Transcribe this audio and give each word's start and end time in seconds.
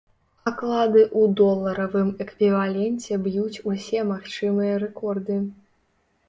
Аклады 0.51 1.01
ў 1.19 1.35
доларавым 1.41 2.09
эквіваленце 2.25 3.19
б'юць 3.27 3.61
усе 3.73 3.99
магчымыя 4.13 4.73
рэкорды. 4.87 5.39